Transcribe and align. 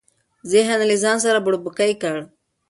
ذهن 0.51 0.79
یې 0.81 0.87
له 0.89 0.95
ځانه 1.03 1.21
سره 1.25 1.43
بوړبوکۍ 1.45 1.91
کړ. 2.01 2.17